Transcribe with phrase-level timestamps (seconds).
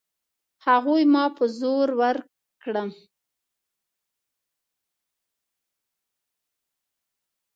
[0.65, 2.89] هغوی ما په زور ورکړم.